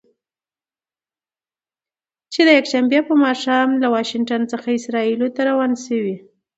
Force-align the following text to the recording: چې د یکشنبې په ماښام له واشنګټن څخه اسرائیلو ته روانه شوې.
چې 2.33 2.41
د 2.47 2.49
یکشنبې 2.59 2.99
په 3.07 3.13
ماښام 3.23 3.67
له 3.81 3.87
واشنګټن 3.93 4.41
څخه 4.51 4.67
اسرائیلو 4.79 5.27
ته 5.35 5.41
روانه 5.49 5.77
شوې. 5.85 6.15